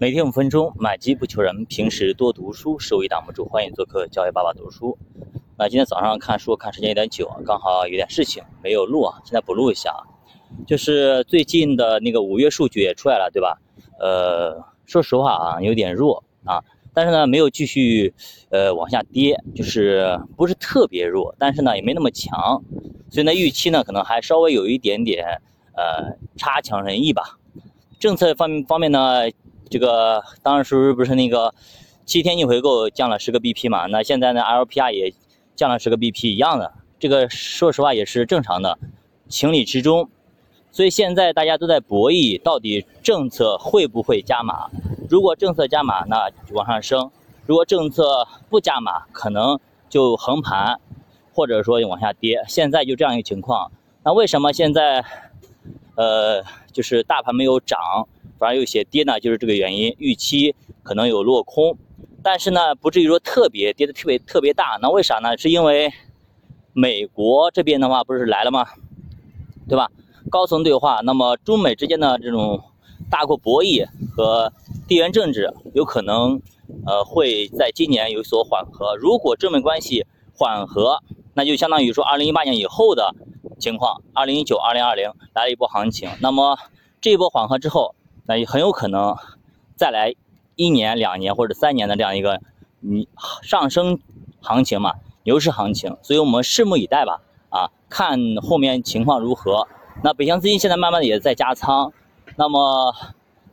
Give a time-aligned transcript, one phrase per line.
[0.00, 1.66] 每天五分钟，买机不求人。
[1.66, 3.44] 平时多读书，收益挡不住。
[3.44, 4.96] 欢迎做客教育爸爸读书。
[5.58, 9.94] 那今天早上看书看时间有点久，刚好有点事情没有录啊，现在补录一下。
[10.66, 13.60] 就是最近的那个五月数据也出来了，对吧？
[13.98, 16.64] 呃，说实话啊，有点弱啊，
[16.94, 18.14] 但是呢，没有继续
[18.48, 22.64] 呃往下跌，就是不是特别弱，但是呢也没那么强，
[23.10, 25.42] 所以呢预期呢可能还稍微有一点点
[25.76, 27.36] 呃差强人意吧。
[27.98, 29.30] 政策方方面呢？
[29.70, 31.54] 这个当时不是那个
[32.04, 33.86] 七天逆回购降了十个 BP 嘛？
[33.86, 35.14] 那现在呢，LPR 也
[35.54, 38.76] 降了十个 BP 一样的，这个说实话也是正常的，
[39.28, 40.10] 情理之中。
[40.72, 44.68] 所以现在大家都在博弈，到底政策会不会加码？
[45.08, 47.10] 如果政策加码，那往上升；
[47.46, 50.80] 如果政策不加码，可能就横盘，
[51.32, 52.42] 或者说往下跌。
[52.48, 53.70] 现在就这样一个情况。
[54.02, 55.04] 那为什么现在
[55.94, 56.42] 呃
[56.72, 57.78] 就是大盘没有涨？
[58.40, 61.76] 反而有些跌呢，就是这个原因，预期可能有落空，
[62.22, 64.78] 但是呢，不至于说特别跌的特别特别大。
[64.80, 65.36] 那为啥呢？
[65.36, 65.92] 是因为
[66.72, 68.66] 美国这边的话不是来了吗？
[69.68, 69.90] 对吧？
[70.30, 72.62] 高层对话，那么中美之间的这种
[73.10, 74.50] 大国博弈和
[74.88, 76.40] 地缘政治有可能
[76.86, 78.96] 呃会在今年有所缓和。
[78.96, 81.02] 如果中美关系缓和，
[81.34, 83.14] 那就相当于说二零一八年以后的
[83.58, 86.08] 情况，二零一九、二零二零来了一波行情。
[86.20, 86.58] 那么
[87.00, 87.94] 这一波缓和之后，
[88.30, 89.16] 那也很有可能
[89.74, 90.14] 再来
[90.54, 92.40] 一年、两年或者三年的这样一个
[92.78, 93.08] 你
[93.42, 93.98] 上升
[94.40, 97.22] 行情嘛，牛市行情，所以我们拭目以待吧。
[97.48, 99.66] 啊，看后面情况如何。
[100.04, 101.92] 那北向资金现在慢慢的也在加仓，
[102.36, 102.94] 那么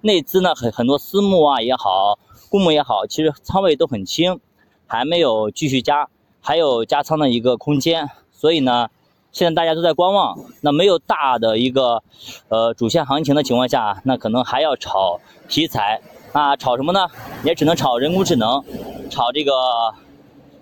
[0.02, 4.39] 内资呢，很很多私募啊也好，公募也好，其实仓位都很轻，
[4.86, 6.08] 还没有继续加，
[6.39, 8.12] 还有加仓的一个空间。
[8.31, 8.89] 所以呢。
[9.31, 12.02] 现在大家都在观望，那没有大的一个
[12.50, 17.08] 呃主线行情的情况下，那可能还要炒题材啊，炒什么呢？
[17.44, 18.64] 也只能炒人工智能，
[19.11, 19.52] 炒这个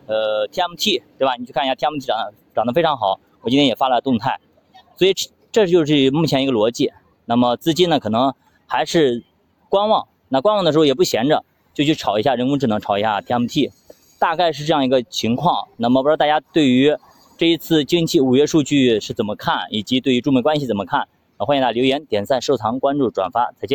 [0.07, 1.35] 呃 TMT，对吧？
[1.37, 4.37] 你去看一下 TMT 涨涨得非常好，我今天也发了动态，
[4.97, 5.13] 所以
[5.53, 6.91] 这就是目前一个逻辑。
[7.25, 8.33] 那么资金呢，可能
[8.67, 9.23] 还是
[9.69, 13.71] 观望，那观望的时候也不闲着，就去炒一下人工智能，炒一下 TMT，
[14.19, 15.69] 大概是这样一个情况。
[15.77, 16.93] 那么不知道大家对于。
[17.37, 21.05] 这一次经济五月数据是怎么看，以及对于中美关系怎么看？
[21.37, 23.73] 欢迎大家留言、点赞、收藏、关注、转发，再见。